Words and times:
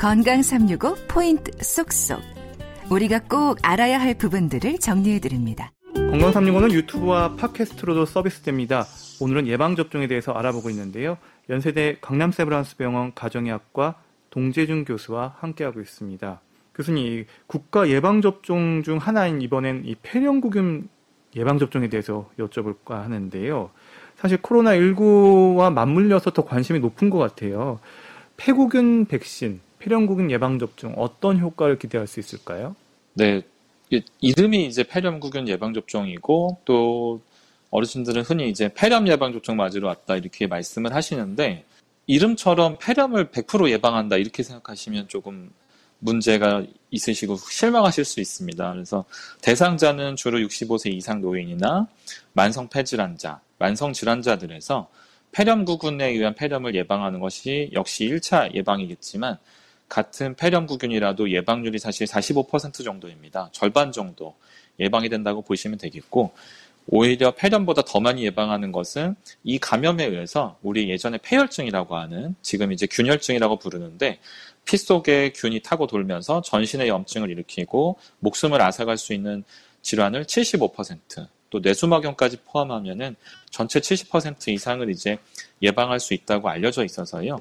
건강 0.00 0.40
365 0.40 0.94
포인트 1.08 1.52
쏙쏙. 1.62 2.22
우리가 2.90 3.20
꼭 3.28 3.58
알아야 3.60 4.00
할 4.00 4.14
부분들을 4.14 4.78
정리해 4.78 5.20
드립니다. 5.20 5.72
건강 5.94 6.32
365는 6.32 6.72
유튜브와 6.72 7.36
팟캐스트로도 7.36 8.06
서비스됩니다. 8.06 8.86
오늘은 9.20 9.46
예방 9.46 9.76
접종에 9.76 10.06
대해서 10.06 10.32
알아보고 10.32 10.70
있는데요. 10.70 11.18
연세대 11.50 11.98
강남 12.00 12.32
세브란스 12.32 12.78
병원 12.78 13.12
가정의학과 13.14 13.96
동재준 14.30 14.86
교수와 14.86 15.34
함께하고 15.38 15.82
있습니다. 15.82 16.40
교수님, 16.74 17.26
국가 17.46 17.86
예방 17.90 18.22
접종 18.22 18.82
중 18.82 18.96
하나인 18.96 19.42
이번엔 19.42 19.82
이 19.84 19.96
폐렴구균 20.00 20.88
예방 21.36 21.58
접종에 21.58 21.90
대해서 21.90 22.30
여쭤볼까 22.38 23.02
하는데요. 23.02 23.68
사실 24.16 24.40
코로나 24.40 24.70
19와 24.76 25.70
맞물려서 25.70 26.30
더 26.30 26.46
관심이 26.46 26.78
높은 26.78 27.10
것 27.10 27.18
같아요. 27.18 27.80
폐구균 28.38 29.04
백신, 29.04 29.60
폐렴구균 29.80 30.30
예방접종 30.30 30.94
어떤 30.96 31.38
효과를 31.38 31.78
기대할 31.78 32.06
수 32.06 32.20
있을까요? 32.20 32.76
네. 33.14 33.42
이름이 34.20 34.66
이제 34.66 34.84
폐렴구균 34.84 35.48
예방접종이고 35.48 36.58
또 36.64 37.20
어르신들은 37.70 38.22
흔히 38.22 38.48
이제 38.48 38.70
폐렴 38.72 39.08
예방접종 39.08 39.56
맞으러 39.56 39.88
왔다 39.88 40.16
이렇게 40.16 40.46
말씀을 40.46 40.94
하시는데 40.94 41.64
이름처럼 42.06 42.76
폐렴을 42.80 43.30
100% 43.30 43.70
예방한다 43.70 44.16
이렇게 44.16 44.42
생각하시면 44.42 45.08
조금 45.08 45.50
문제가 45.98 46.64
있으시고 46.90 47.36
실망하실 47.36 48.04
수 48.04 48.20
있습니다. 48.20 48.72
그래서 48.72 49.04
대상자는 49.42 50.16
주로 50.16 50.38
65세 50.38 50.92
이상 50.92 51.20
노인이나 51.20 51.86
만성 52.32 52.68
폐질환자, 52.68 53.40
만성 53.58 53.92
질환자들에서 53.92 54.88
폐렴구균에 55.32 56.08
의한 56.08 56.34
폐렴을 56.34 56.74
예방하는 56.74 57.20
것이 57.20 57.70
역시 57.72 58.06
1차 58.08 58.54
예방이겠지만 58.54 59.38
같은 59.90 60.34
폐렴구균이라도 60.36 61.30
예방률이 61.30 61.78
사실 61.78 62.06
45% 62.06 62.82
정도입니다. 62.82 63.50
절반 63.52 63.92
정도 63.92 64.34
예방이 64.78 65.10
된다고 65.10 65.42
보시면 65.42 65.76
되겠고 65.76 66.32
오히려 66.86 67.32
폐렴보다 67.32 67.82
더 67.82 68.00
많이 68.00 68.24
예방하는 68.24 68.72
것은 68.72 69.14
이 69.44 69.58
감염에 69.58 70.06
의해서 70.06 70.56
우리 70.62 70.88
예전에 70.88 71.18
폐혈증이라고 71.22 71.96
하는 71.96 72.34
지금 72.40 72.72
이제 72.72 72.86
균혈증이라고 72.90 73.58
부르는데 73.58 74.18
피 74.64 74.76
속에 74.76 75.32
균이 75.34 75.60
타고 75.60 75.86
돌면서 75.86 76.40
전신의 76.40 76.88
염증을 76.88 77.28
일으키고 77.30 77.98
목숨을 78.20 78.62
앗아갈 78.62 78.96
수 78.96 79.12
있는 79.12 79.44
질환을 79.82 80.24
75%, 80.24 81.26
또 81.50 81.58
뇌수막염까지 81.58 82.38
포함하면은 82.44 83.16
전체 83.50 83.80
70% 83.80 84.48
이상을 84.48 84.88
이제 84.90 85.18
예방할 85.62 85.98
수 85.98 86.14
있다고 86.14 86.48
알려져 86.48 86.84
있어서요. 86.84 87.40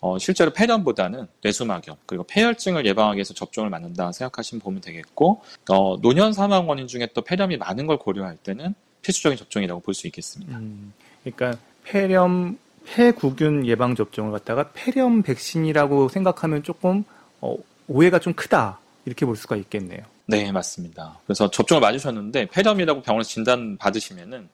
어, 0.00 0.18
실제로 0.18 0.52
폐렴보다는 0.52 1.26
뇌수막염 1.42 1.96
그리고 2.06 2.24
폐혈증을 2.24 2.86
예방하기 2.86 3.16
위해서 3.16 3.34
접종을 3.34 3.68
맞는다 3.70 4.12
생각하시면 4.12 4.60
보면 4.60 4.80
되겠고 4.80 5.42
어, 5.70 5.96
노년 6.00 6.32
사망 6.32 6.68
원인 6.68 6.86
중에 6.86 7.08
또 7.14 7.22
폐렴이 7.22 7.56
많은 7.56 7.86
걸 7.86 7.98
고려할 7.98 8.36
때는 8.36 8.74
필수적인 9.02 9.36
접종이라고 9.38 9.80
볼 9.80 9.94
수 9.94 10.06
있겠습니다. 10.06 10.56
음, 10.58 10.92
그러니까 11.24 11.58
폐렴 11.84 12.58
폐구균 12.86 13.66
예방 13.66 13.94
접종을 13.94 14.32
갖다가 14.32 14.70
폐렴 14.72 15.22
백신이라고 15.22 16.08
생각하면 16.08 16.62
조금 16.62 17.04
어, 17.40 17.56
오해가 17.88 18.18
좀 18.18 18.32
크다 18.34 18.78
이렇게 19.04 19.26
볼 19.26 19.36
수가 19.36 19.56
있겠네요. 19.56 20.00
네, 20.26 20.52
맞습니다. 20.52 21.18
그래서 21.26 21.50
접종을 21.50 21.80
맞으셨는데 21.80 22.46
폐렴이라고 22.46 23.02
병원에서 23.02 23.28
진단 23.30 23.76
받으시면은 23.78 24.48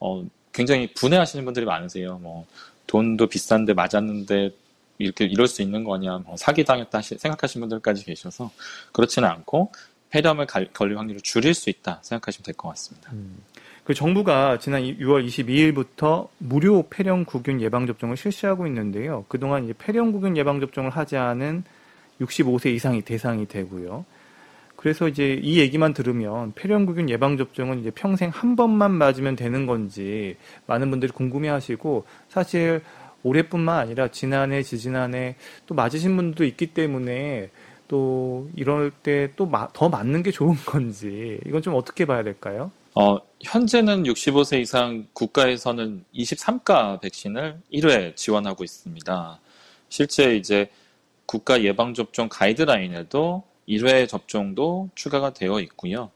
어, 0.00 0.24
굉장히 0.52 0.92
분해하시는 0.94 1.44
분들이 1.44 1.64
많으세요. 1.66 2.18
뭐 2.18 2.46
돈도 2.86 3.28
비싼데 3.28 3.74
맞았는데 3.74 4.50
이렇게 5.02 5.24
이럴 5.24 5.46
수 5.46 5.62
있는 5.62 5.84
거냐, 5.84 6.18
뭐 6.18 6.36
사기 6.36 6.64
당했다 6.64 7.02
생각하시는 7.02 7.60
분들까지 7.68 8.04
계셔서 8.04 8.50
그렇지는 8.92 9.28
않고 9.28 9.72
폐렴을 10.10 10.46
걸릴 10.46 10.98
확률을 10.98 11.20
줄일 11.22 11.54
수 11.54 11.70
있다 11.70 12.00
생각하시면 12.02 12.44
될 12.44 12.54
것 12.54 12.68
같습니다. 12.70 13.10
음. 13.12 13.38
그 13.84 13.94
정부가 13.94 14.58
지난 14.58 14.82
6월 14.82 15.26
22일부터 15.26 16.28
무료 16.38 16.84
폐렴 16.88 17.24
구균 17.24 17.60
예방 17.60 17.86
접종을 17.86 18.16
실시하고 18.16 18.66
있는데요. 18.68 19.24
그동안 19.28 19.64
이제 19.64 19.74
폐렴 19.76 20.12
구균 20.12 20.36
예방 20.36 20.60
접종을 20.60 20.90
하지 20.90 21.16
않은 21.16 21.64
65세 22.20 22.66
이상이 22.74 23.02
대상이 23.02 23.46
되고요. 23.48 24.04
그래서 24.76 25.06
이제 25.06 25.38
이 25.40 25.60
얘기만 25.60 25.94
들으면 25.94 26.52
폐렴구균 26.56 27.08
예방 27.08 27.36
접종은 27.36 27.78
이제 27.80 27.90
평생 27.90 28.30
한 28.30 28.56
번만 28.56 28.90
맞으면 28.90 29.36
되는 29.36 29.64
건지 29.64 30.36
많은 30.66 30.90
분들이 30.90 31.12
궁금해 31.12 31.48
하시고 31.48 32.04
사실 32.28 32.82
올해뿐만 33.22 33.78
아니라 33.78 34.08
지난해, 34.08 34.62
지지난해 34.62 35.36
또 35.66 35.74
맞으신 35.74 36.16
분도 36.16 36.44
있기 36.44 36.68
때문에 36.68 37.50
또 37.88 38.48
이럴 38.56 38.90
때 38.90 39.28
또 39.36 39.50
더 39.74 39.88
맞는 39.88 40.22
게 40.22 40.30
좋은 40.30 40.54
건지 40.64 41.38
이건 41.46 41.62
좀 41.62 41.74
어떻게 41.74 42.04
봐야 42.06 42.22
될까요? 42.22 42.70
어, 42.94 43.18
현재는 43.42 44.04
65세 44.04 44.60
이상 44.60 45.06
국가에서는 45.14 46.04
23가 46.14 47.00
백신을 47.00 47.58
1회 47.72 48.16
지원하고 48.16 48.64
있습니다. 48.64 49.40
실제 49.88 50.36
이제 50.36 50.70
국가 51.26 51.62
예방접종 51.62 52.28
가이드라인에도 52.28 53.44
1회 53.68 54.08
접종도 54.08 54.90
추가가 54.94 55.32
되어 55.32 55.60
있고요. 55.60 56.10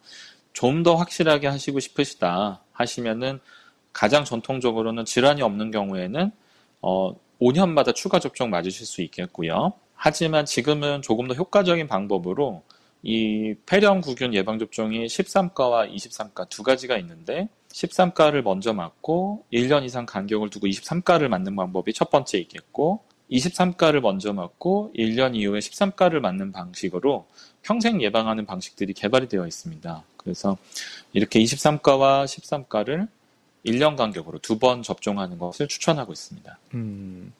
좀 0.53 0.83
더 0.83 0.95
확실하게 0.97 1.47
하시고 1.49 1.81
싶으시다 1.81 2.61
하시면은 2.73 3.41
가장 3.93 4.25
전통적으로는 4.25 5.05
질환이 5.05 5.43
없는 5.43 5.71
경우에는 5.71 6.31
어, 6.81 7.15
5년마다 7.41 7.95
추가 7.95 8.19
접종 8.19 8.51
맞으실 8.51 8.87
수 8.87 9.03
있겠고요. 9.03 9.73
하지만 9.95 10.45
지금은 10.45 11.03
조금 11.03 11.29
더 11.29 11.35
효과적인 11.35 11.89
방법으로 11.89 12.63
이 13.03 13.55
폐렴구균 13.67 14.35
예방접종이 14.35 15.07
13가와 15.07 15.93
23가 15.95 16.49
두 16.49 16.63
가지가 16.63 16.97
있는데 16.99 17.49
13가를 17.69 18.43
먼저 18.43 18.73
맞고 18.73 19.45
1년 19.53 19.85
이상 19.85 20.07
간격을 20.07 20.51
두고 20.51 20.67
23가를 20.67 21.29
맞는 21.29 21.57
방법이 21.57 21.93
첫 21.93 22.11
번째 22.11 22.39
있겠고 22.39 23.05
23가를 23.31 24.01
먼저 24.01 24.33
맞고 24.33 24.93
1년 24.97 25.35
이후에 25.35 25.59
13가를 25.59 26.21
맞는 26.21 26.53
방식으로 26.53 27.27
평생 27.63 28.01
예방하는 28.01 28.47
방식들이 28.47 28.93
개발이 28.93 29.29
되어 29.29 29.47
있습니다. 29.47 30.05
그래서 30.17 30.57
이렇게 31.13 31.41
23가와 31.41 32.25
13가를 32.25 33.09
1년 33.67 33.97
간격으로 33.97 34.39
두 34.39 34.59
번 34.59 34.83
접종하는 34.83 35.39
것을 35.39 35.69
추천하고 35.69 36.13
있습니다. 36.13 36.59
음, 36.75 37.33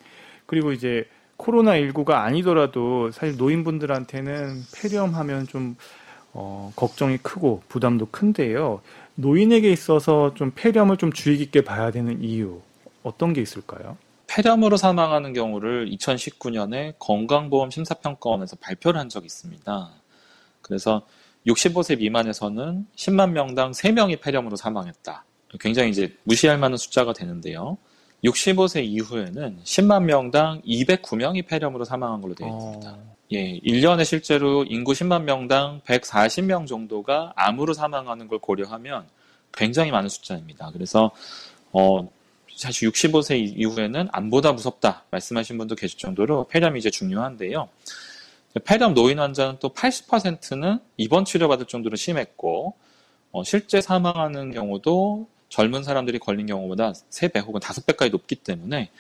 그리고 0.47 0.73
이제 0.73 1.09
코로나19가 1.39 2.11
아니더라도 2.11 3.11
사실 3.13 3.37
노인분들한테는 3.37 4.63
폐렴하면 4.75 5.47
좀 5.49 5.77
어, 6.33 6.73
걱정이 6.77 7.19
크고 7.19 7.63
부담도 7.69 8.07
큰데요. 8.11 8.83
노인에게 9.15 9.71
있어서 9.73 10.35
좀 10.35 10.53
폐렴을 10.55 10.99
좀 10.99 11.13
주의 11.13 11.39
깊게 11.39 11.63
봐야 11.63 11.91
되는 11.91 12.23
이유 12.23 12.61
어떤 13.03 13.33
게 13.33 13.41
있을까요? 13.41 13.97
폐렴으로 14.27 14.77
사망하는 14.77 15.33
경우를 15.33 15.89
2019년에 15.91 16.95
건강보험 16.99 17.71
심사평가원에서 17.71 18.57
발표를 18.61 19.01
한 19.01 19.09
적이 19.09 19.27
있습니다. 19.27 19.91
그래서 20.61 21.07
65세 21.47 21.99
미만에서는 21.99 22.87
10만 22.97 23.31
명당 23.31 23.71
3명이 23.71 24.21
폐렴으로 24.21 24.57
사망했다. 24.57 25.25
굉장히 25.61 25.91
이제 25.91 26.17
무시할 26.25 26.59
만한 26.59 26.77
숫자가 26.77 27.13
되는데요. 27.13 27.79
65세 28.25 28.85
이후에는 28.85 29.61
10만 29.63 30.05
명당 30.05 30.63
209명이 30.63 31.47
폐렴으로 31.47 31.85
사망한 31.85 32.21
걸로 32.21 32.35
되어 32.35 32.49
있습니다. 32.49 32.91
어... 32.91 33.17
예, 33.33 33.59
1년에 33.61 34.05
실제로 34.05 34.65
인구 34.65 34.93
10만 34.93 35.23
명당 35.23 35.81
140명 35.85 36.67
정도가 36.67 37.33
암으로 37.37 37.73
사망하는 37.73 38.29
걸 38.29 38.39
고려하면 38.39 39.07
굉장히 39.53 39.91
많은 39.91 40.09
숫자입니다. 40.09 40.71
그래서 40.73 41.11
어, 41.73 42.09
사실 42.55 42.89
65세 42.91 43.37
이후에는 43.57 44.09
암보다 44.13 44.53
무섭다 44.53 45.05
말씀하신 45.11 45.59
분도 45.59 45.75
계실 45.75 45.99
정도로 45.99 46.47
폐렴이 46.49 46.79
이제 46.79 46.91
중요한데요. 46.91 47.69
폐렴 48.65 48.95
노인 48.95 49.19
환자는 49.19 49.57
또 49.61 49.69
80%는 49.71 50.79
입원 50.97 51.25
치료받을 51.25 51.67
정도로 51.67 51.97
심했고 51.97 52.75
어, 53.33 53.45
실제 53.45 53.81
사망하는 53.81 54.53
경우도 54.53 55.29
젊은 55.57 55.83
사람들이 55.83 56.19
걸린 56.19 56.45
경우보다 56.45 56.93
3배 56.93 57.43
혹은 57.43 57.61
5배까지 57.61 58.11
높기 58.11 58.37
때문에 58.37 58.91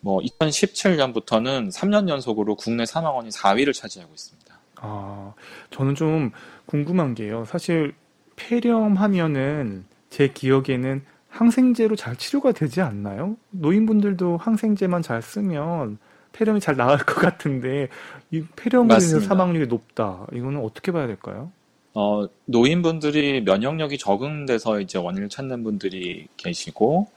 뭐 0.00 0.20
2017년부터는 0.20 1.72
3년 1.72 2.08
연속으로 2.08 2.56
국내 2.56 2.84
사망원이 2.84 3.30
4위를 3.30 3.72
차지하고 3.72 4.12
있습니다. 4.12 4.58
아, 4.80 5.32
저는 5.70 5.94
좀 5.94 6.32
궁금한 6.66 7.14
게요. 7.14 7.44
사실 7.44 7.94
폐렴 8.34 8.96
하면은 8.96 9.84
제 10.10 10.26
기억에는 10.26 11.04
항생제로 11.28 11.94
잘 11.94 12.16
치료가 12.16 12.50
되지 12.50 12.80
않나요? 12.80 13.36
노인분들도 13.50 14.38
항생제만 14.38 15.02
잘 15.02 15.22
쓰면 15.22 15.98
폐렴이 16.32 16.58
잘 16.58 16.74
나을 16.74 16.98
것 16.98 17.14
같은데 17.14 17.88
이 18.32 18.42
폐렴으로 18.56 18.96
인해서 18.96 19.20
사망률이 19.20 19.68
높다. 19.68 20.26
이거는 20.32 20.64
어떻게 20.64 20.90
봐야 20.90 21.06
될까요? 21.06 21.52
어, 21.94 22.26
노인분들이 22.46 23.42
면역력이 23.42 23.98
적응돼서 23.98 24.80
이제 24.80 24.98
원인을 24.98 25.28
찾는 25.28 25.62
분들이 25.62 26.26
계시고, 26.36 27.08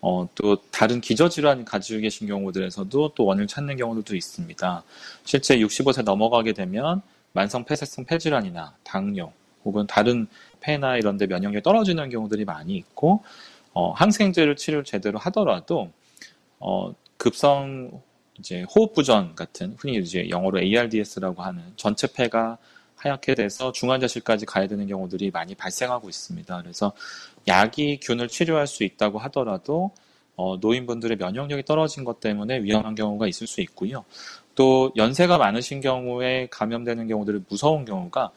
어, 0.00 0.28
또 0.34 0.56
다른 0.70 1.00
기저질환 1.00 1.64
가지고 1.64 2.00
계신 2.00 2.26
경우들에서도 2.26 3.12
또 3.14 3.24
원인을 3.24 3.46
찾는 3.46 3.76
경우들도 3.76 4.14
있습니다. 4.14 4.82
실제 5.24 5.58
65세 5.58 6.02
넘어가게 6.02 6.52
되면 6.52 7.02
만성 7.32 7.64
폐쇄성 7.64 8.04
폐질환이나 8.04 8.74
당뇨 8.84 9.32
혹은 9.64 9.86
다른 9.86 10.26
폐나 10.60 10.96
이런 10.96 11.16
데 11.16 11.26
면역력이 11.26 11.62
떨어지는 11.62 12.10
경우들이 12.10 12.44
많이 12.44 12.76
있고 12.76 13.22
어, 13.72 13.92
항생제를 13.92 14.56
치료를 14.56 14.84
제대로 14.84 15.18
하더라도 15.18 15.90
어, 16.58 16.94
급성 17.16 18.02
이제 18.38 18.64
호흡 18.74 18.94
부전 18.94 19.34
같은 19.34 19.74
흔히 19.78 19.96
이제 19.96 20.28
영어로 20.30 20.60
ARDS라고 20.60 21.42
하는 21.42 21.62
전체 21.76 22.06
폐가 22.12 22.58
하얗게 22.98 23.34
돼서 23.34 23.72
중환자실까지 23.72 24.46
가야 24.46 24.66
되는 24.66 24.86
경우들이 24.86 25.30
많이 25.30 25.54
발생하고 25.54 26.08
있습니다. 26.08 26.62
그래서 26.62 26.92
약이 27.46 28.00
균을 28.02 28.28
치료할 28.28 28.66
수 28.66 28.84
있다고 28.84 29.18
하더라도 29.20 29.92
어, 30.36 30.56
노인분들의 30.56 31.16
면역력이 31.16 31.64
떨어진 31.64 32.04
것 32.04 32.20
때문에 32.20 32.62
위험한 32.62 32.94
경우가 32.94 33.26
있을 33.26 33.46
수 33.46 33.60
있고요. 33.62 34.04
또 34.54 34.92
연세가 34.96 35.38
많으신 35.38 35.80
경우에 35.80 36.48
감염되는 36.50 37.06
경우들이 37.08 37.40
무서운 37.48 37.84
경우가 37.84 38.30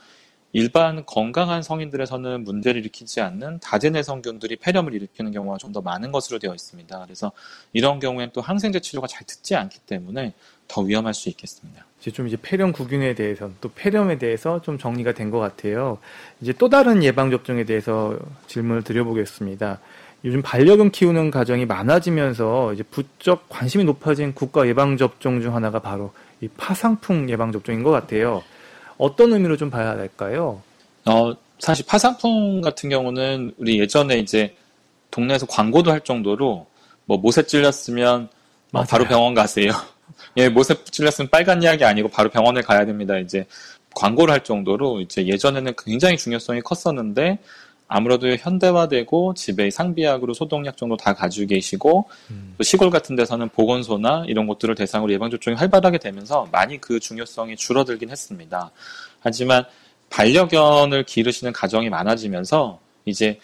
일반 0.53 1.05
건강한 1.05 1.63
성인들에서는 1.63 2.43
문제를 2.43 2.81
일으키지 2.81 3.21
않는 3.21 3.59
다제내 3.59 4.03
성균들이 4.03 4.57
폐렴을 4.57 4.93
일으키는 4.93 5.31
경우가 5.31 5.57
좀 5.57 5.71
더 5.71 5.79
많은 5.81 6.11
것으로 6.11 6.37
되어 6.39 6.53
있습니다. 6.53 7.05
그래서 7.05 7.31
이런 7.71 7.99
경우에는 7.99 8.33
또 8.33 8.41
항생제 8.41 8.81
치료가 8.81 9.07
잘 9.07 9.25
듣지 9.25 9.55
않기 9.55 9.79
때문에 9.85 10.33
더 10.67 10.81
위험할 10.81 11.13
수 11.13 11.29
있겠습니다. 11.29 11.85
이제 12.01 12.09
좀 12.11 12.27
이제 12.27 12.35
폐렴 12.41 12.71
구균에 12.71 13.13
대해서 13.13 13.49
또 13.61 13.69
폐렴에 13.73 14.17
대해서 14.17 14.61
좀 14.61 14.77
정리가 14.77 15.13
된 15.13 15.29
것 15.31 15.39
같아요. 15.39 15.99
이제 16.41 16.51
또 16.57 16.67
다른 16.67 17.03
예방 17.03 17.29
접종에 17.31 17.63
대해서 17.63 18.17
질문을 18.47 18.83
드려보겠습니다. 18.83 19.79
요즘 20.25 20.41
반려견 20.41 20.91
키우는 20.91 21.31
가정이 21.31 21.65
많아지면서 21.65 22.73
이제 22.73 22.83
부쩍 22.83 23.47
관심이 23.49 23.83
높아진 23.85 24.33
국가 24.33 24.67
예방 24.67 24.97
접종 24.97 25.41
중 25.41 25.55
하나가 25.55 25.79
바로 25.79 26.11
이 26.41 26.47
파상풍 26.47 27.29
예방 27.29 27.51
접종인 27.51 27.83
것 27.83 27.91
같아요. 27.91 28.43
어떤 28.97 29.33
의미로 29.33 29.55
좀 29.57 29.69
봐야 29.69 29.95
될까요? 29.95 30.61
어, 31.05 31.33
사실 31.59 31.85
파상풍 31.87 32.61
같은 32.61 32.89
경우는 32.89 33.53
우리 33.57 33.79
예전에 33.79 34.17
이제 34.17 34.55
동네에서 35.11 35.45
광고도 35.45 35.91
할 35.91 36.01
정도로 36.01 36.67
뭐 37.05 37.17
못에 37.17 37.43
찔렸으면 37.43 38.29
뭐 38.71 38.83
바로 38.83 39.05
병원 39.05 39.33
가세요. 39.33 39.71
예, 40.37 40.49
못에 40.49 40.75
찔렸으면 40.85 41.29
빨간 41.29 41.63
약이 41.63 41.83
아니고 41.83 42.09
바로 42.09 42.29
병원에 42.29 42.61
가야 42.61 42.85
됩니다. 42.85 43.17
이제 43.17 43.45
광고를 43.95 44.33
할 44.33 44.43
정도로 44.43 45.01
이제 45.01 45.25
예전에는 45.27 45.73
굉장히 45.77 46.17
중요성이 46.17 46.61
컸었는데 46.61 47.39
아무래도 47.93 48.33
현대화되고 48.33 49.33
집에 49.33 49.69
상비약으로 49.69 50.33
소독약 50.33 50.77
정도 50.77 50.95
다 50.95 51.13
가지고 51.13 51.47
계시고 51.47 52.07
음. 52.29 52.55
시골 52.61 52.89
같은 52.89 53.17
데서는 53.17 53.49
보건소나 53.49 54.23
이런 54.27 54.47
곳들을 54.47 54.75
대상으로 54.75 55.11
예방접종이 55.11 55.57
활발하게 55.57 55.97
되면서 55.97 56.47
많이 56.53 56.79
그 56.79 57.01
중요성이 57.01 57.57
줄어들긴 57.57 58.09
했습니다. 58.09 58.71
하지만 59.19 59.65
반려견을 60.09 61.03
기르시는 61.03 61.51
가정이 61.51 61.89
많아지면서 61.89 62.79
이제 63.03 63.37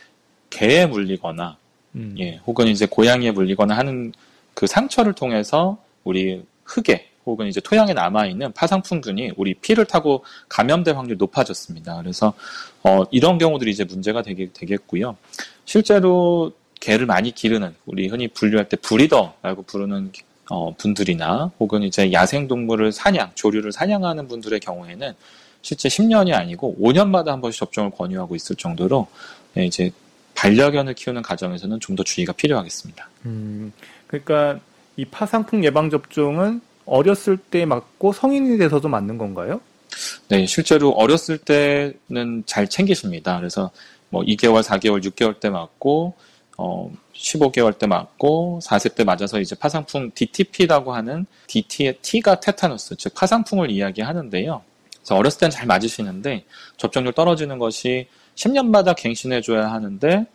개에 0.49 0.85
물리거나 0.85 1.57
음. 1.95 2.15
예, 2.19 2.39
혹은 2.47 2.67
이제 2.67 2.85
고양이에 2.85 3.31
물리거나 3.31 3.75
하는 3.75 4.13
그 4.53 4.65
상처를 4.65 5.11
통해서 5.11 5.77
우리 6.05 6.41
흙에 6.67 7.09
혹은 7.25 7.47
이제 7.47 7.59
토양에 7.59 7.93
남아있는 7.93 8.53
파상풍균이 8.53 9.33
우리 9.35 9.53
피를 9.53 9.85
타고 9.85 10.23
감염될 10.49 10.95
확률이 10.95 11.17
높아졌습니다. 11.17 11.97
그래서 11.97 12.33
어, 12.83 13.03
이런 13.11 13.37
경우들이 13.37 13.71
이제 13.71 13.83
문제가 13.83 14.21
되게, 14.21 14.49
되겠고요. 14.53 15.17
실제로 15.65 16.53
개를 16.79 17.05
많이 17.05 17.31
기르는 17.31 17.75
우리 17.85 18.07
흔히 18.07 18.27
분류할 18.27 18.69
때 18.69 18.77
브리더라고 18.77 19.63
부르는 19.63 20.11
어, 20.49 20.73
분들이나 20.75 21.51
혹은 21.59 21.83
이제 21.83 22.13
야생동물을 22.13 22.93
사냥, 22.93 23.31
조류를 23.35 23.73
사냥하는 23.73 24.27
분들의 24.29 24.59
경우에는 24.61 25.13
실제 25.61 25.89
10년이 25.89 26.33
아니고 26.33 26.77
5년마다 26.79 27.27
한 27.27 27.41
번씩 27.41 27.59
접종을 27.59 27.91
권유하고 27.91 28.35
있을 28.35 28.55
정도로 28.55 29.07
예, 29.57 29.65
이제 29.65 29.91
반려견을 30.35 30.93
키우는 30.93 31.23
가정에서는 31.23 31.79
좀 31.81 31.95
더 31.97 32.03
주의가 32.03 32.31
필요하겠습니다. 32.31 33.09
음, 33.25 33.73
그러니까 34.05 34.59
이 34.97 35.05
파상풍 35.05 35.63
예방 35.63 35.89
접종은 35.89 36.61
어렸을 36.85 37.37
때 37.37 37.65
맞고 37.65 38.13
성인이 38.13 38.57
돼서도 38.57 38.89
맞는 38.89 39.17
건가요? 39.17 39.61
네, 40.27 40.45
실제로 40.45 40.91
어렸을 40.91 41.37
때는 41.37 42.43
잘 42.45 42.67
챙기십니다. 42.67 43.37
그래서 43.37 43.71
뭐 44.09 44.23
2개월, 44.23 44.63
4개월, 44.63 45.03
6개월 45.03 45.39
때 45.39 45.49
맞고 45.49 46.15
어 46.57 46.91
15개월 47.13 47.77
때 47.77 47.87
맞고 47.87 48.59
4세 48.63 48.95
때 48.95 49.03
맞아서 49.03 49.39
이제 49.39 49.55
파상풍 49.55 50.11
DTP라고 50.15 50.93
하는 50.93 51.25
DT의 51.47 51.99
T가 52.01 52.39
테타누스, 52.39 52.95
즉 52.97 53.13
파상풍을 53.13 53.69
이야기하는데요. 53.69 54.61
그래서 54.91 55.15
어렸을 55.15 55.39
때는 55.39 55.51
잘 55.51 55.67
맞으시는데 55.67 56.45
접종률 56.77 57.13
떨어지는 57.13 57.59
것이 57.59 58.07
10년마다 58.35 58.95
갱신해 58.95 59.41
줘야 59.41 59.71
하는데 59.71 60.25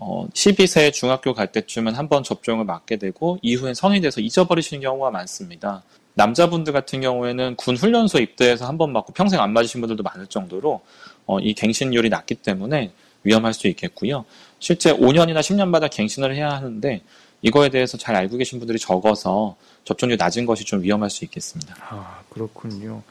어, 0.00 0.26
12세 0.32 0.92
중학교 0.92 1.34
갈 1.34 1.52
때쯤은 1.52 1.94
한 1.94 2.08
번 2.08 2.22
접종을 2.24 2.64
맞게 2.64 2.96
되고 2.96 3.38
이후엔 3.42 3.74
성인이 3.74 4.00
돼서 4.00 4.20
잊어버리시는 4.20 4.80
경우가 4.80 5.10
많습니다. 5.10 5.82
남자분들 6.14 6.72
같은 6.72 7.00
경우에는 7.00 7.54
군 7.56 7.76
훈련소 7.76 8.18
입대해서 8.18 8.66
한 8.66 8.76
번 8.78 8.92
맞고 8.92 9.12
평생 9.12 9.40
안 9.40 9.52
맞으신 9.52 9.80
분들도 9.80 10.02
많을 10.02 10.26
정도로 10.26 10.80
어, 11.26 11.38
이 11.38 11.54
갱신율이 11.54 12.08
낮기 12.08 12.36
때문에 12.36 12.92
위험할 13.24 13.52
수 13.54 13.68
있겠고요. 13.68 14.24
실제 14.58 14.92
5년이나 14.92 15.40
10년마다 15.40 15.88
갱신을 15.90 16.34
해야 16.34 16.50
하는데 16.50 17.02
이거에 17.42 17.68
대해서 17.68 17.96
잘 17.98 18.16
알고 18.16 18.38
계신 18.38 18.58
분들이 18.58 18.78
적어서 18.78 19.56
접종률 19.84 20.16
낮은 20.18 20.46
것이 20.46 20.64
좀 20.64 20.82
위험할 20.82 21.10
수 21.10 21.24
있겠습니다. 21.24 21.74
아 21.88 22.20
그렇군요. 22.30 23.02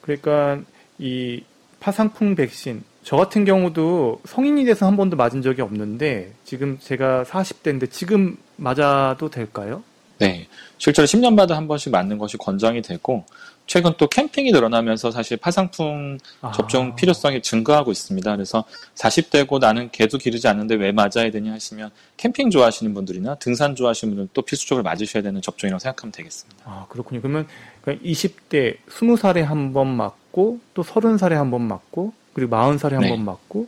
그러니까 0.00 0.60
이 0.98 1.42
파상풍 1.80 2.34
백신 2.34 2.82
저 3.02 3.16
같은 3.16 3.44
경우도 3.44 4.20
성인이 4.26 4.64
돼서 4.64 4.86
한 4.86 4.96
번도 4.96 5.16
맞은 5.16 5.40
적이 5.42 5.62
없는데 5.62 6.32
지금 6.44 6.78
제가 6.80 7.24
40대인데 7.24 7.90
지금 7.90 8.36
맞아도 8.56 9.30
될까요? 9.30 9.82
네. 10.18 10.48
실제로 10.78 11.06
10년마다 11.06 11.50
한 11.50 11.68
번씩 11.68 11.92
맞는 11.92 12.18
것이 12.18 12.36
권장이 12.36 12.82
되고 12.82 13.24
최근 13.66 13.92
또 13.98 14.08
캠핑이 14.08 14.50
늘어나면서 14.50 15.10
사실 15.10 15.36
파상풍 15.36 16.18
아. 16.40 16.52
접종 16.52 16.96
필요성이 16.96 17.40
증가하고 17.42 17.92
있습니다. 17.92 18.34
그래서 18.34 18.64
40대고 18.94 19.58
나는 19.60 19.90
개도 19.92 20.18
기르지 20.18 20.48
않는데 20.48 20.74
왜 20.74 20.90
맞아야 20.90 21.30
되냐 21.30 21.52
하시면 21.52 21.90
캠핑 22.16 22.50
좋아하시는 22.50 22.92
분들이나 22.94 23.36
등산 23.36 23.76
좋아하시는 23.76 24.10
분들은 24.10 24.28
또 24.34 24.42
필수적으로 24.42 24.82
맞으셔야 24.82 25.22
되는 25.22 25.40
접종이라고 25.40 25.78
생각하면 25.78 26.12
되겠습니다. 26.12 26.62
아, 26.64 26.86
그렇군요. 26.88 27.20
그러면 27.20 27.46
20대, 27.86 28.78
20살에 28.88 29.42
한 29.42 29.72
번 29.72 29.86
맞고 29.96 30.58
또 30.74 30.82
30살에 30.82 31.32
한 31.34 31.50
번 31.50 31.62
맞고 31.62 32.12
그리고 32.38 32.56
40살에 32.56 32.92
한번 32.92 33.10
네. 33.10 33.18
맞고 33.24 33.66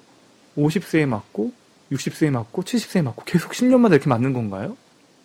50세에 0.56 1.06
맞고 1.06 1.52
60세에 1.92 2.30
맞고 2.30 2.62
70세에 2.62 3.02
맞고 3.02 3.24
계속 3.24 3.52
10년마다 3.52 3.92
이렇게 3.92 4.08
맞는 4.08 4.32
건가요? 4.32 4.76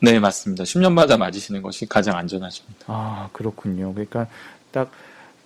네, 0.02 0.20
맞습니다. 0.20 0.64
10년마다 0.64 1.18
맞으시는 1.18 1.62
것이 1.62 1.88
가장 1.88 2.18
안전하십니다. 2.18 2.86
아, 2.88 3.30
그렇군요. 3.34 3.94
그러니까 3.94 4.28
딱 4.72 4.92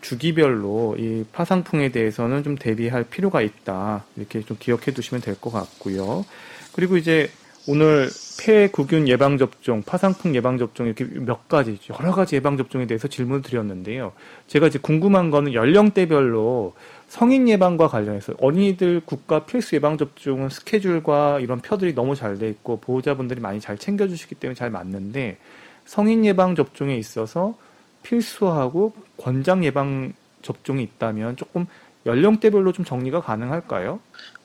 주기별로 0.01 0.95
이 0.97 1.25
파상풍에 1.31 1.89
대해서는 1.89 2.43
좀 2.43 2.55
대비할 2.57 3.03
필요가 3.03 3.41
있다. 3.41 4.05
이렇게 4.15 4.41
좀 4.41 4.57
기억해 4.59 4.91
두시면 4.93 5.21
될 5.21 5.35
것 5.35 5.51
같고요. 5.51 6.25
그리고 6.73 6.97
이제 6.97 7.29
오늘 7.67 8.09
폐구균 8.41 9.07
예방접종, 9.07 9.83
파상풍 9.83 10.33
예방접종 10.35 10.87
이렇게 10.87 11.03
몇 11.05 11.47
가지, 11.49 11.77
여러 11.99 12.11
가지 12.13 12.35
예방접종에 12.35 12.87
대해서 12.87 13.07
질문을 13.07 13.41
드렸는데요. 13.41 14.13
제가 14.47 14.67
이제 14.67 14.79
궁금한 14.79 15.29
거는 15.29 15.53
연령대별로 15.53 16.73
성인 17.09 17.49
예방과 17.49 17.87
관련해서 17.87 18.33
어린이들 18.39 19.01
국가 19.03 19.43
필수 19.45 19.75
예방 19.75 19.97
접종은 19.97 20.49
스케줄과 20.49 21.39
이런 21.39 21.59
표들이 21.59 21.95
너무 21.95 22.15
잘 22.15 22.37
돼 22.37 22.47
있고 22.49 22.79
보호자분들이 22.79 23.41
많이 23.41 23.59
잘 23.59 23.77
챙겨주시기 23.79 24.35
때문에 24.35 24.55
잘 24.55 24.69
맞는데 24.69 25.37
성인 25.85 26.23
예방 26.23 26.55
접종에 26.55 26.95
있어서 26.95 27.57
필수하고 28.03 28.93
권장 29.17 29.65
예방 29.65 30.13
접종이 30.43 30.83
있다면 30.83 31.35
조금 31.35 31.65
연령대별로 32.05 32.71
좀 32.73 32.85
정리가 32.85 33.21
가능할까요? 33.21 33.99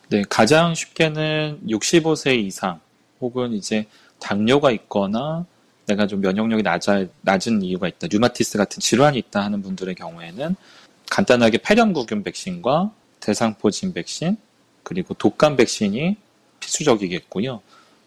네, 0.08 0.22
가장 0.28 0.74
쉽게는 0.74 1.60
65세 1.68 2.38
이상 2.38 2.80
혹은 3.20 3.52
이제 3.52 3.86
당뇨가 4.20 4.70
있거나 4.70 5.44
내가 5.86 6.06
좀 6.06 6.22
면역력이 6.22 6.62
낮아, 6.62 7.04
낮은 7.20 7.60
이유가 7.60 7.88
있다, 7.88 8.08
류마티스 8.10 8.56
같은 8.56 8.80
질환이 8.80 9.18
있다 9.18 9.42
하는 9.44 9.60
분들의 9.60 9.94
경우에는 9.94 10.56
간단하게 11.10 11.58
폐렴구균 11.58 12.22
백신과 12.22 12.92
대상포진 13.20 13.92
백신 13.92 14.36
그리고 14.82 15.14
독감 15.14 15.56
백신이 15.56 16.16
필수적이겠고요. 16.60 17.62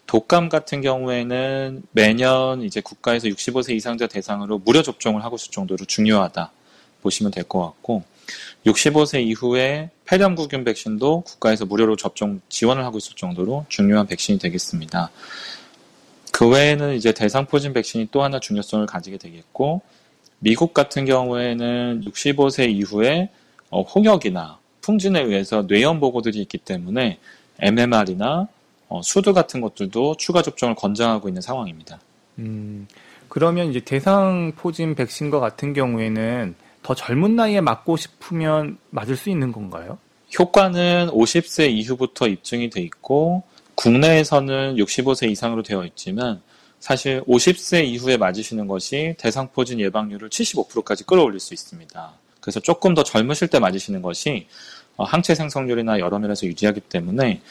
독감 0.05 0.49
같은 0.49 0.81
경우에는 0.81 1.83
매년 1.91 2.61
이제 2.61 2.81
국가에서 2.81 3.27
65세 3.27 3.75
이상자 3.75 4.07
대상으로 4.07 4.59
무료 4.59 4.81
접종을 4.81 5.23
하고 5.23 5.35
있을 5.35 5.51
정도로 5.51 5.85
중요하다 5.85 6.51
보시면 7.01 7.31
될 7.31 7.43
것 7.43 7.61
같고 7.61 8.03
65세 8.65 9.21
이후에 9.23 9.89
폐렴구균 10.05 10.63
백신도 10.63 11.21
국가에서 11.21 11.65
무료로 11.65 11.95
접종 11.95 12.41
지원을 12.49 12.83
하고 12.85 12.97
있을 12.97 13.15
정도로 13.15 13.65
중요한 13.69 14.07
백신이 14.07 14.39
되겠습니다. 14.39 15.09
그 16.31 16.47
외에는 16.47 16.95
이제 16.95 17.13
대상포진 17.13 17.73
백신이 17.73 18.09
또 18.11 18.23
하나 18.23 18.39
중요성을 18.39 18.85
가지게 18.85 19.17
되겠고, 19.17 19.81
미국 20.39 20.73
같은 20.73 21.05
경우에는 21.05 22.03
65세 22.05 22.69
이후에 22.69 23.29
어, 23.69 23.81
홍역이나 23.81 24.59
풍진에 24.81 25.21
의해서 25.21 25.63
뇌염 25.67 25.99
보고들이 25.99 26.39
있기 26.41 26.59
때문에 26.59 27.19
MMR이나 27.59 28.47
어, 28.89 29.01
수두 29.03 29.33
같은 29.33 29.61
것들도 29.61 30.15
추가 30.17 30.41
접종을 30.41 30.75
권장하고 30.75 31.27
있는 31.27 31.41
상황입니다. 31.41 31.99
음, 32.39 32.87
그러면 33.27 33.69
이제 33.69 33.79
대상 33.79 34.53
포진 34.55 34.95
백신과 34.95 35.39
같은 35.39 35.73
경우에는 35.73 36.55
더 36.83 36.95
젊은 36.95 37.35
나이에 37.35 37.59
맞고 37.59 37.97
싶으면 37.97 38.77
맞을 38.91 39.17
수 39.17 39.29
있는 39.29 39.51
건가요? 39.51 39.97
효과는 40.39 41.09
50세 41.09 41.69
이후부터 41.71 42.27
입증이 42.27 42.69
돼 42.69 42.81
있고 42.81 43.43
국내에서는 43.75 44.75
65세 44.75 45.29
이상으로 45.29 45.63
되어 45.63 45.85
있지만 45.85 46.41
사실 46.79 47.21
50세 47.23 47.85
이후에 47.85 48.17
맞으시는 48.17 48.67
것이 48.67 49.15
대상포진 49.17 49.79
예방률을 49.79 50.29
75%까지 50.29 51.03
끌어올릴 51.05 51.39
수 51.39 51.53
있습니다. 51.53 52.13
그래서 52.41 52.59
조금 52.59 52.93
더 52.93 53.03
젊으실 53.03 53.47
때 53.49 53.59
맞으시는 53.59 54.01
것이 54.01 54.47
어, 54.95 55.03
항체 55.03 55.35
생성률이나 55.35 55.99
여러 55.99 56.17
면에서 56.19 56.47
유지하기 56.47 56.81
때문에 56.81 57.41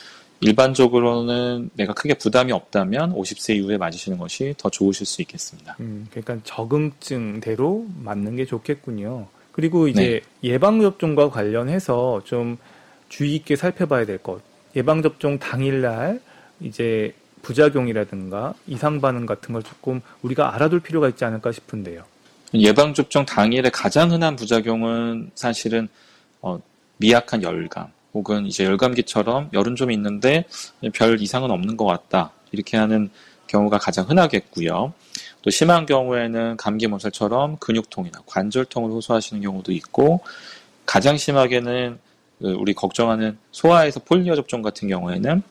일반적으로는 0.40 1.70
내가 1.74 1.94
크게 1.94 2.14
부담이 2.14 2.52
없다면 2.52 3.14
50세 3.14 3.56
이후에 3.56 3.78
맞으시는 3.78 4.18
것이 4.18 4.54
더 4.58 4.68
좋으실 4.68 5.06
수 5.06 5.22
있겠습니다. 5.22 5.76
음, 5.80 6.06
그러니까 6.10 6.38
적응증대로 6.44 7.86
맞는 8.02 8.36
게 8.36 8.44
좋겠군요. 8.44 9.28
그리고 9.52 9.88
이제 9.88 10.22
네. 10.42 10.50
예방접종과 10.50 11.30
관련해서 11.30 12.20
좀 12.24 12.58
주의 13.08 13.34
있게 13.36 13.56
살펴봐야 13.56 14.04
될 14.04 14.18
것. 14.18 14.42
예방접종 14.74 15.38
당일날 15.38 16.20
이제 16.60 17.14
부작용이라든가 17.46 18.54
이상 18.66 19.00
반응 19.00 19.24
같은 19.24 19.52
걸 19.52 19.62
조금 19.62 20.00
우리가 20.22 20.54
알아둘 20.54 20.80
필요가 20.80 21.08
있지 21.08 21.24
않을까 21.24 21.52
싶은데요. 21.52 22.02
예방 22.54 22.92
접종 22.92 23.24
당일에 23.24 23.70
가장 23.70 24.10
흔한 24.10 24.34
부작용은 24.34 25.30
사실은 25.36 25.88
어, 26.42 26.60
미약한 26.96 27.42
열감 27.42 27.86
혹은 28.14 28.46
이제 28.46 28.64
열감기처럼 28.64 29.50
열은 29.52 29.76
좀 29.76 29.92
있는데 29.92 30.44
별 30.92 31.20
이상은 31.20 31.50
없는 31.52 31.76
것 31.76 31.84
같다 31.84 32.32
이렇게 32.50 32.76
하는 32.76 33.10
경우가 33.46 33.78
가장 33.78 34.08
흔하겠고요. 34.08 34.92
또 35.42 35.50
심한 35.50 35.86
경우에는 35.86 36.56
감기 36.56 36.88
몸살처럼 36.88 37.58
근육통이나 37.58 38.22
관절통을 38.26 38.90
호소하시는 38.90 39.40
경우도 39.40 39.70
있고 39.72 40.20
가장 40.84 41.16
심하게는 41.16 41.98
그 42.40 42.52
우리 42.58 42.74
걱정하는 42.74 43.38
소아에서 43.52 44.00
폴리오 44.00 44.34
접종 44.34 44.62
같은 44.62 44.88
경우에는 44.88 45.42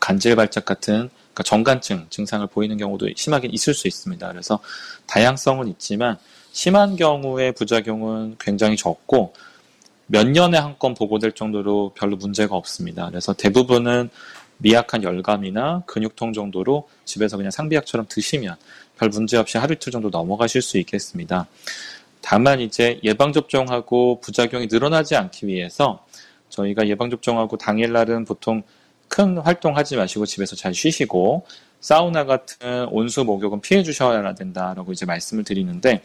간질 0.00 0.34
발작 0.34 0.64
같은 0.64 1.10
그러니까 1.34 1.42
정간증 1.42 2.06
증상을 2.10 2.46
보이는 2.46 2.76
경우도 2.76 3.08
심하게 3.16 3.48
있을 3.50 3.74
수 3.74 3.88
있습니다. 3.88 4.30
그래서 4.30 4.60
다양성은 5.06 5.68
있지만 5.68 6.16
심한 6.52 6.94
경우의 6.96 7.52
부작용은 7.52 8.36
굉장히 8.38 8.76
적고 8.76 9.34
몇 10.06 10.26
년에 10.28 10.58
한 10.58 10.78
건 10.78 10.94
보고될 10.94 11.32
정도로 11.32 11.92
별로 11.96 12.16
문제가 12.16 12.56
없습니다. 12.56 13.08
그래서 13.08 13.32
대부분은 13.32 14.10
미약한 14.58 15.02
열감이나 15.02 15.82
근육통 15.86 16.32
정도로 16.32 16.88
집에서 17.04 17.36
그냥 17.36 17.50
상비약처럼 17.50 18.06
드시면 18.08 18.54
별 18.98 19.08
문제 19.08 19.36
없이 19.36 19.58
하루 19.58 19.74
이틀 19.74 19.90
정도 19.90 20.10
넘어가실 20.10 20.62
수 20.62 20.78
있겠습니다. 20.78 21.46
다만 22.20 22.60
이제 22.60 23.00
예방접종하고 23.02 24.20
부작용이 24.20 24.68
늘어나지 24.70 25.16
않기 25.16 25.46
위해서 25.46 26.04
저희가 26.48 26.86
예방접종하고 26.86 27.58
당일날은 27.58 28.24
보통 28.24 28.62
큰 29.08 29.38
활동하지 29.38 29.96
마시고 29.96 30.26
집에서 30.26 30.56
잘 30.56 30.74
쉬시고 30.74 31.46
사우나 31.80 32.24
같은 32.24 32.86
온수 32.90 33.24
목욕은 33.24 33.60
피해 33.60 33.82
주셔야 33.82 34.34
된다라고 34.34 34.92
이제 34.92 35.04
말씀을 35.06 35.44
드리는데 35.44 36.02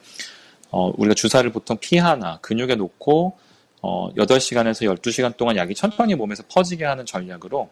어, 0.72 0.92
우리가 0.98 1.14
주사를 1.16 1.50
보통 1.52 1.78
피 1.80 1.98
하나 1.98 2.38
근육에 2.42 2.76
놓고 2.76 3.38
어, 3.82 4.14
8시간에서 4.16 4.94
12시간 4.98 5.36
동안 5.38 5.56
약이 5.56 5.74
천천히 5.74 6.16
몸에서 6.16 6.44
퍼지게 6.52 6.86
하는 6.86 7.06
전략으로 7.06 7.70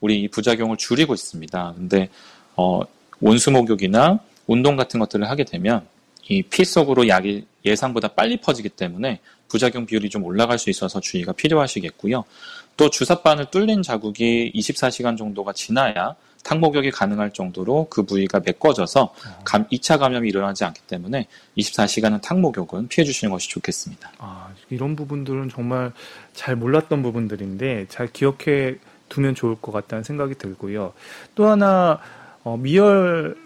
우리 0.00 0.20
이 0.22 0.28
부작용을 0.28 0.76
줄이고 0.76 1.14
있습니다. 1.14 1.74
근데 1.76 2.08
어, 2.56 2.80
온수 3.20 3.50
목욕이나 3.50 4.18
운동 4.46 4.76
같은 4.76 5.00
것들을 5.00 5.28
하게 5.30 5.44
되면 5.44 5.86
이 6.28 6.42
피 6.42 6.64
속으로 6.64 7.06
약이 7.08 7.46
예상보다 7.64 8.08
빨리 8.08 8.38
퍼지기 8.38 8.70
때문에 8.70 9.20
부작용 9.48 9.86
비율이 9.86 10.10
좀 10.10 10.24
올라갈 10.24 10.58
수 10.58 10.70
있어서 10.70 11.00
주의가 11.00 11.32
필요하시겠고요. 11.32 12.24
또 12.76 12.90
주사바늘 12.90 13.46
뚫린 13.50 13.82
자국이 13.82 14.52
24시간 14.54 15.16
정도가 15.16 15.52
지나야 15.52 16.16
탕목욕이 16.44 16.90
가능할 16.90 17.32
정도로 17.32 17.88
그 17.88 18.02
부위가 18.02 18.40
메꿔져서 18.44 19.14
감, 19.44 19.66
2차 19.68 19.98
감염이 19.98 20.28
일어나지 20.28 20.64
않기 20.64 20.82
때문에 20.82 21.26
24시간은 21.56 22.20
탕목욕은 22.20 22.88
피해 22.88 23.04
주시는 23.04 23.32
것이 23.32 23.48
좋겠습니다. 23.48 24.12
아, 24.18 24.48
이런 24.68 24.94
부분들은 24.94 25.48
정말 25.48 25.92
잘 26.34 26.54
몰랐던 26.54 27.02
부분들인데 27.02 27.86
잘 27.88 28.08
기억해 28.08 28.76
두면 29.08 29.34
좋을 29.34 29.56
것 29.56 29.72
같다는 29.72 30.04
생각이 30.04 30.34
들고요. 30.34 30.92
또 31.34 31.46
하나 31.46 31.98
어, 32.42 32.56
미열 32.58 33.36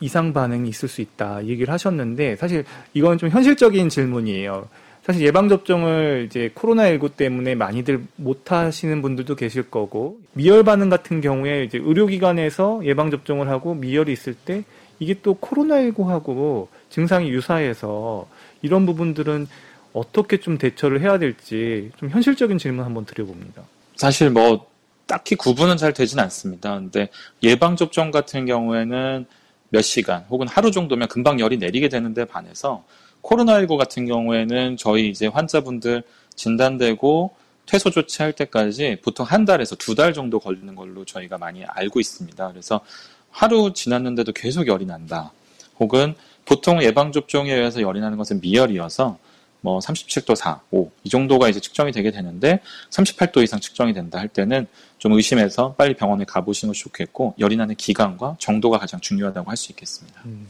이상 0.00 0.32
반응이 0.32 0.68
있을 0.68 0.88
수 0.88 1.00
있다 1.00 1.44
얘기를 1.46 1.72
하셨는데 1.72 2.36
사실 2.36 2.64
이건 2.92 3.18
좀 3.18 3.30
현실적인 3.30 3.88
질문이에요. 3.88 4.68
사실 5.04 5.22
예방접종을 5.26 6.24
이제 6.26 6.50
코로나19 6.54 7.14
때문에 7.16 7.54
많이들 7.54 8.04
못 8.16 8.50
하시는 8.50 9.02
분들도 9.02 9.36
계실 9.36 9.70
거고, 9.70 10.18
미열 10.32 10.64
반응 10.64 10.88
같은 10.88 11.20
경우에 11.20 11.64
이제 11.64 11.78
의료기관에서 11.78 12.80
예방접종을 12.84 13.48
하고 13.48 13.74
미열이 13.74 14.12
있을 14.12 14.32
때 14.32 14.64
이게 14.98 15.14
또 15.22 15.34
코로나19하고 15.34 16.68
증상이 16.88 17.28
유사해서 17.28 18.26
이런 18.62 18.86
부분들은 18.86 19.46
어떻게 19.92 20.38
좀 20.38 20.56
대처를 20.56 21.02
해야 21.02 21.18
될지 21.18 21.90
좀 21.98 22.08
현실적인 22.08 22.56
질문 22.56 22.86
한번 22.86 23.04
드려봅니다. 23.04 23.62
사실 23.96 24.30
뭐 24.30 24.66
딱히 25.06 25.34
구분은 25.34 25.76
잘 25.76 25.92
되진 25.92 26.18
않습니다. 26.18 26.76
근데 26.76 27.10
예방접종 27.42 28.10
같은 28.10 28.46
경우에는 28.46 29.26
몇 29.68 29.82
시간 29.82 30.24
혹은 30.30 30.48
하루 30.48 30.70
정도면 30.70 31.08
금방 31.08 31.38
열이 31.40 31.58
내리게 31.58 31.90
되는데 31.90 32.24
반해서 32.24 32.84
코로나19 33.24 33.76
같은 33.76 34.06
경우에는 34.06 34.76
저희 34.76 35.08
이제 35.08 35.26
환자분들 35.26 36.02
진단되고 36.36 37.34
퇴소 37.66 37.90
조치할 37.90 38.34
때까지 38.34 38.98
보통 39.02 39.24
한 39.26 39.44
달에서 39.44 39.76
두 39.76 39.94
달 39.94 40.12
정도 40.12 40.38
걸리는 40.38 40.74
걸로 40.74 41.04
저희가 41.04 41.38
많이 41.38 41.64
알고 41.64 42.00
있습니다. 42.00 42.48
그래서 42.50 42.80
하루 43.30 43.72
지났는데도 43.72 44.32
계속 44.32 44.66
열이 44.66 44.84
난다. 44.86 45.32
혹은 45.80 46.14
보통 46.44 46.82
예방접종에 46.82 47.52
의해서 47.52 47.80
열이 47.80 48.00
나는 48.00 48.18
것은 48.18 48.40
미열이어서 48.40 49.18
뭐 49.62 49.78
37도 49.78 50.36
4, 50.36 50.60
5, 50.70 50.90
이 51.04 51.08
정도가 51.08 51.48
이제 51.48 51.58
측정이 51.58 51.90
되게 51.92 52.10
되는데 52.10 52.60
38도 52.90 53.42
이상 53.42 53.60
측정이 53.60 53.94
된다 53.94 54.18
할 54.18 54.28
때는 54.28 54.66
좀 54.98 55.12
의심해서 55.12 55.72
빨리 55.78 55.94
병원에 55.94 56.24
가보시는 56.24 56.70
것이 56.70 56.82
좋겠고 56.82 57.34
열이 57.38 57.56
나는 57.56 57.74
기간과 57.76 58.36
정도가 58.38 58.76
가장 58.78 59.00
중요하다고 59.00 59.50
할 59.50 59.56
수 59.56 59.72
있겠습니다. 59.72 60.20
음. 60.26 60.48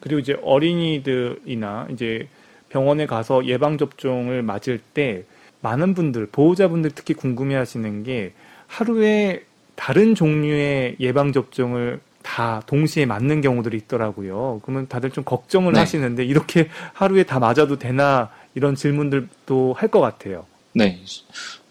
그리고 0.00 0.18
이제 0.18 0.36
어린이들이나 0.42 1.88
이제 1.92 2.28
병원에 2.68 3.06
가서 3.06 3.46
예방 3.46 3.78
접종을 3.78 4.42
맞을 4.42 4.80
때 4.94 5.24
많은 5.60 5.94
분들 5.94 6.26
보호자분들 6.32 6.92
특히 6.94 7.14
궁금해 7.14 7.54
하시는 7.54 8.02
게 8.02 8.32
하루에 8.66 9.44
다른 9.74 10.14
종류의 10.14 10.96
예방 11.00 11.32
접종을 11.32 12.00
다 12.22 12.62
동시에 12.66 13.06
맞는 13.06 13.40
경우들이 13.40 13.76
있더라고요. 13.78 14.60
그러면 14.62 14.88
다들 14.88 15.10
좀 15.10 15.24
걱정을 15.24 15.72
네. 15.72 15.80
하시는데 15.80 16.24
이렇게 16.24 16.68
하루에 16.92 17.22
다 17.24 17.38
맞아도 17.38 17.78
되나 17.78 18.30
이런 18.54 18.74
질문들도 18.74 19.74
할 19.76 19.88
것 19.88 20.00
같아요. 20.00 20.46
네. 20.74 21.00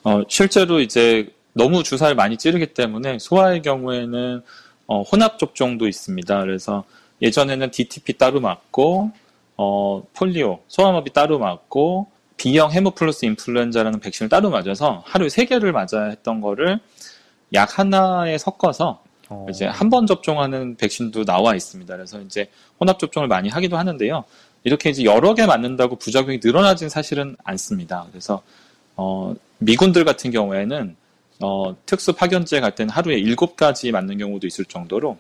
어, 0.04 0.24
실제로 0.28 0.80
이제 0.80 1.32
너무 1.54 1.84
주사를 1.84 2.16
많이 2.16 2.38
찌르기 2.38 2.68
때문에 2.68 3.20
소아의 3.20 3.62
경우에는 3.62 4.42
어, 4.88 5.02
혼합 5.04 5.38
접종도 5.38 5.88
있습니다. 5.88 6.42
그래서 6.42 6.84
예전에는 7.22 7.72
DTP 7.72 8.14
따로 8.18 8.40
맞고 8.40 9.12
어, 9.58 10.04
폴리오, 10.14 10.60
소아마비 10.68 11.12
따로 11.14 11.40
맞고 11.40 12.08
B형 12.38 12.72
헤모플러스 12.72 13.26
인플루엔자라는 13.26 14.00
백신을 14.00 14.30
따로 14.30 14.50
맞아서 14.50 15.04
하루에 15.06 15.28
세 15.30 15.46
개를 15.46 15.74
맞아야 15.74 16.10
했던 16.10 16.40
거를 16.40 16.80
약 17.54 17.78
하나에 17.78 18.38
섞어서 18.38 19.04
어. 19.30 19.46
이제 19.50 19.66
한 19.66 19.90
번 19.90 20.08
접종하는 20.08 20.76
백신도 20.78 21.26
나와 21.26 21.56
있습니다. 21.56 21.96
그래서 21.96 22.22
이제 22.22 22.50
혼합 22.80 22.98
접종을 23.00 23.28
많이 23.28 23.50
하기도 23.50 23.78
하는데요. 23.78 24.24
이렇게 24.64 24.90
이제 24.90 25.04
여러 25.04 25.34
개 25.36 25.46
맞는다고 25.46 25.98
부작용이 25.98 26.40
늘어나진 26.44 26.90
사실은 26.90 27.36
않습니다. 27.44 28.06
그래서 28.12 28.42
어, 28.96 29.36
미군들 29.60 30.06
같은 30.06 30.32
경우에는 30.32 30.96
어, 31.42 31.76
특수 31.86 32.14
파견제 32.14 32.60
갈 32.60 32.76
때는 32.76 32.90
하루에 32.92 33.18
일곱 33.18 33.56
가지 33.56 33.92
맞는 33.92 34.18
경우도 34.18 34.48
있을 34.48 34.66
정도로 34.66 35.18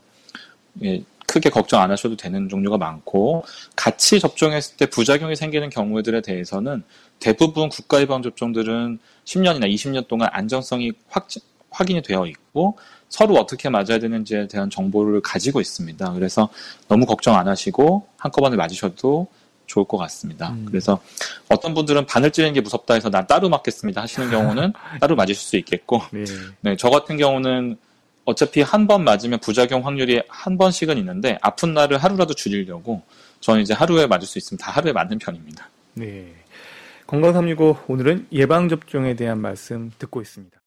예, 0.84 1.01
크게 1.30 1.52
걱정 1.52 1.82
안 1.82 1.92
하셔도 1.92 2.18
되는 2.18 2.50
종류가 2.50 2.78
많고 2.78 3.46
같이 3.76 4.20
접종했을 4.20 4.78
때 4.78 4.88
부작용이 4.88 5.36
생기는 5.36 5.70
경우들에 5.70 6.22
대해서는 6.22 6.84
대부분 7.20 7.70
국가 7.70 8.02
예방 8.02 8.24
접종들은 8.24 8.98
10년이나 9.26 9.72
20년 9.72 10.08
동안 10.08 10.30
안정성이 10.32 10.92
확 11.08 11.28
확인이 11.70 12.02
되어 12.02 12.26
있고 12.26 12.80
서로 13.10 13.36
어떻게 13.36 13.70
맞아야 13.70 14.00
되는지에 14.00 14.48
대한 14.48 14.72
정보를 14.72 15.22
가지고 15.22 15.62
있습니다. 15.62 16.14
그래서 16.14 16.50
너무 16.88 17.06
걱정 17.06 17.36
안 17.36 17.48
하시고 17.48 18.08
한꺼번에 18.18 18.56
맞으셔도 18.56 19.28
좋을 19.68 19.86
것 19.86 19.98
같습니다. 19.98 20.50
음. 20.50 20.66
그래서 20.68 21.00
어떤 21.48 21.76
분들은 21.76 22.08
바늘 22.08 22.32
찌르는 22.32 22.54
게 22.54 22.62
무섭다 22.62 22.96
해서 22.96 23.12
난 23.12 23.28
따로 23.28 23.50
맞겠습니다 23.50 24.02
하시는 24.02 24.32
경우는 24.32 24.74
따로 25.00 25.16
맞으실 25.16 25.36
수 25.36 25.58
있겠고, 25.58 26.02
네. 26.12 26.24
네, 26.62 26.76
저 26.76 26.90
같은 26.90 27.18
경우는 27.18 27.78
어차피 28.30 28.62
한 28.62 28.86
번 28.88 29.04
맞으면 29.04 29.40
부작용 29.40 29.86
확률이 29.86 30.22
한 30.28 30.58
번씩은 30.58 30.98
있는데 31.00 31.38
아픈 31.42 31.74
날을 31.74 31.98
하루라도 31.98 32.34
줄이려고 32.34 33.02
저는 33.40 33.62
이제 33.62 33.74
하루에 33.74 34.06
맞을 34.08 34.28
수 34.28 34.38
있으면 34.38 34.58
다 34.60 34.72
하루에 34.72 34.92
맞는 34.94 35.18
편입니다. 35.20 35.70
네. 35.96 36.28
건강365 37.08 37.78
오늘은 37.88 38.28
예방접종에 38.32 39.16
대한 39.16 39.42
말씀 39.42 39.92
듣고 39.98 40.22
있습니다. 40.22 40.56